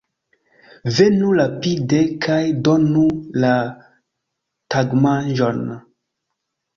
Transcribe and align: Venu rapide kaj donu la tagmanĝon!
Venu 0.99 1.33
rapide 1.39 1.99
kaj 2.25 2.37
donu 2.67 3.03
la 3.43 3.51
tagmanĝon! 4.77 5.61